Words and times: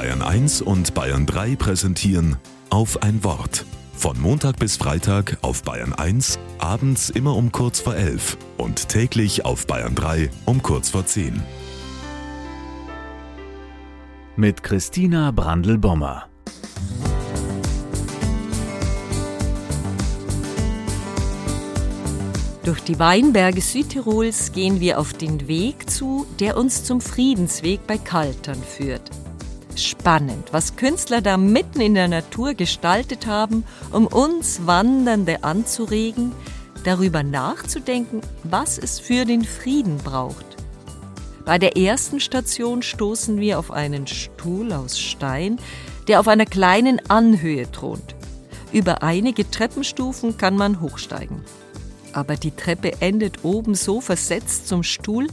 Bayern 0.00 0.22
1 0.22 0.62
und 0.62 0.94
Bayern 0.94 1.26
3 1.26 1.56
präsentieren 1.56 2.38
auf 2.70 3.02
ein 3.02 3.22
Wort. 3.22 3.66
Von 3.92 4.18
Montag 4.18 4.58
bis 4.58 4.78
Freitag 4.78 5.36
auf 5.42 5.62
Bayern 5.62 5.92
1, 5.92 6.38
abends 6.56 7.10
immer 7.10 7.36
um 7.36 7.52
kurz 7.52 7.80
vor 7.80 7.94
11 7.94 8.38
und 8.56 8.88
täglich 8.88 9.44
auf 9.44 9.66
Bayern 9.66 9.94
3 9.94 10.30
um 10.46 10.62
kurz 10.62 10.88
vor 10.88 11.04
10. 11.04 11.42
Mit 14.36 14.62
Christina 14.62 15.32
Brandl-Bommer. 15.32 16.30
Durch 22.64 22.80
die 22.80 22.98
Weinberge 22.98 23.60
Südtirols 23.60 24.52
gehen 24.52 24.80
wir 24.80 24.98
auf 24.98 25.12
den 25.12 25.46
Weg 25.46 25.90
zu, 25.90 26.24
der 26.38 26.56
uns 26.56 26.84
zum 26.84 27.02
Friedensweg 27.02 27.86
bei 27.86 27.98
Kaltern 27.98 28.62
führt. 28.62 29.10
Spannend, 29.84 30.52
was 30.52 30.76
Künstler 30.76 31.20
da 31.20 31.36
mitten 31.36 31.80
in 31.80 31.94
der 31.94 32.08
Natur 32.08 32.54
gestaltet 32.54 33.26
haben, 33.26 33.64
um 33.92 34.06
uns 34.06 34.66
Wandernde 34.66 35.44
anzuregen, 35.44 36.32
darüber 36.84 37.22
nachzudenken, 37.22 38.20
was 38.44 38.78
es 38.78 38.98
für 39.00 39.24
den 39.24 39.44
Frieden 39.44 39.98
braucht. 39.98 40.46
Bei 41.44 41.58
der 41.58 41.76
ersten 41.76 42.20
Station 42.20 42.82
stoßen 42.82 43.40
wir 43.40 43.58
auf 43.58 43.70
einen 43.70 44.06
Stuhl 44.06 44.72
aus 44.72 44.98
Stein, 44.98 45.58
der 46.08 46.20
auf 46.20 46.28
einer 46.28 46.46
kleinen 46.46 47.00
Anhöhe 47.10 47.70
thront. 47.70 48.14
Über 48.72 49.02
einige 49.02 49.50
Treppenstufen 49.50 50.36
kann 50.36 50.56
man 50.56 50.80
hochsteigen 50.80 51.44
aber 52.12 52.36
die 52.36 52.50
Treppe 52.50 53.00
endet 53.00 53.44
oben 53.44 53.74
so 53.74 54.00
versetzt 54.00 54.68
zum 54.68 54.82
Stuhl, 54.82 55.28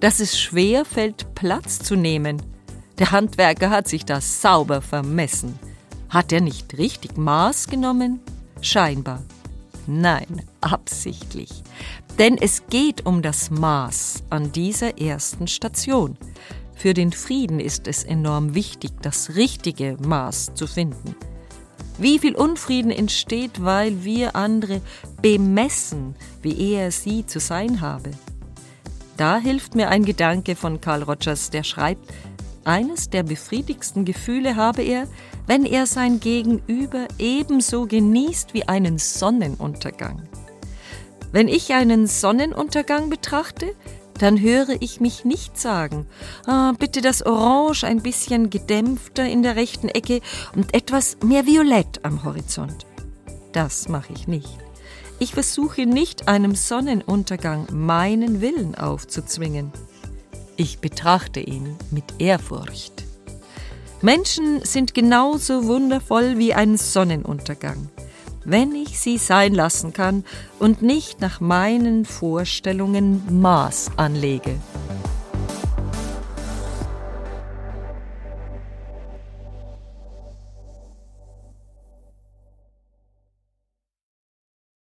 dass 0.00 0.20
es 0.20 0.38
schwer 0.38 0.84
fällt, 0.84 1.34
Platz 1.34 1.78
zu 1.78 1.96
nehmen. 1.96 2.42
Der 2.98 3.12
Handwerker 3.12 3.70
hat 3.70 3.88
sich 3.88 4.04
das 4.04 4.40
sauber 4.40 4.80
vermessen. 4.80 5.58
Hat 6.08 6.32
er 6.32 6.40
nicht 6.40 6.78
richtig 6.78 7.18
Maß 7.18 7.66
genommen? 7.66 8.20
Scheinbar. 8.62 9.22
Nein, 9.86 10.42
absichtlich. 10.62 11.62
Denn 12.18 12.38
es 12.38 12.66
geht 12.68 13.04
um 13.04 13.20
das 13.20 13.50
Maß 13.50 14.24
an 14.30 14.50
dieser 14.50 14.98
ersten 14.98 15.46
Station. 15.46 16.16
Für 16.74 16.94
den 16.94 17.12
Frieden 17.12 17.60
ist 17.60 17.86
es 17.86 18.02
enorm 18.02 18.54
wichtig, 18.54 18.92
das 19.02 19.34
richtige 19.36 19.96
Maß 20.00 20.54
zu 20.54 20.66
finden. 20.66 21.14
Wie 21.98 22.18
viel 22.18 22.34
Unfrieden 22.34 22.90
entsteht, 22.90 23.62
weil 23.62 24.04
wir 24.04 24.36
andere 24.36 24.80
bemessen, 25.22 26.14
wie 26.42 26.72
er 26.72 26.90
sie 26.90 27.26
zu 27.26 27.40
sein 27.40 27.80
habe. 27.80 28.10
Da 29.16 29.38
hilft 29.38 29.74
mir 29.74 29.88
ein 29.88 30.04
Gedanke 30.04 30.56
von 30.56 30.80
Carl 30.80 31.02
Rogers, 31.02 31.48
der 31.48 31.62
schreibt, 31.62 32.12
eines 32.66 33.10
der 33.10 33.22
befriedigsten 33.22 34.04
Gefühle 34.04 34.56
habe 34.56 34.82
er, 34.82 35.06
wenn 35.46 35.64
er 35.64 35.86
sein 35.86 36.20
Gegenüber 36.20 37.06
ebenso 37.18 37.86
genießt 37.86 38.54
wie 38.54 38.68
einen 38.68 38.98
Sonnenuntergang. 38.98 40.22
Wenn 41.32 41.48
ich 41.48 41.72
einen 41.74 42.06
Sonnenuntergang 42.06 43.10
betrachte, 43.10 43.74
dann 44.18 44.40
höre 44.40 44.80
ich 44.80 45.00
mich 45.00 45.24
nicht 45.24 45.58
sagen, 45.58 46.06
ah, 46.46 46.72
bitte 46.78 47.00
das 47.00 47.24
Orange 47.24 47.84
ein 47.84 48.02
bisschen 48.02 48.50
gedämpfter 48.50 49.26
in 49.26 49.42
der 49.42 49.56
rechten 49.56 49.88
Ecke 49.88 50.20
und 50.54 50.74
etwas 50.74 51.18
mehr 51.22 51.46
Violett 51.46 52.04
am 52.04 52.24
Horizont. 52.24 52.86
Das 53.52 53.88
mache 53.88 54.12
ich 54.12 54.26
nicht. 54.26 54.58
Ich 55.18 55.32
versuche 55.32 55.86
nicht 55.86 56.28
einem 56.28 56.54
Sonnenuntergang 56.54 57.66
meinen 57.72 58.40
Willen 58.40 58.74
aufzuzwingen. 58.74 59.72
Ich 60.56 60.78
betrachte 60.78 61.40
ihn 61.40 61.76
mit 61.90 62.04
Ehrfurcht. 62.18 63.04
Menschen 64.02 64.64
sind 64.64 64.94
genauso 64.94 65.66
wundervoll 65.66 66.38
wie 66.38 66.54
ein 66.54 66.76
Sonnenuntergang 66.76 67.88
wenn 68.46 68.74
ich 68.74 68.98
sie 68.98 69.18
sein 69.18 69.54
lassen 69.54 69.92
kann 69.92 70.24
und 70.58 70.80
nicht 70.80 71.20
nach 71.20 71.40
meinen 71.40 72.04
Vorstellungen 72.04 73.40
Maß 73.42 73.90
anlege. 73.96 74.54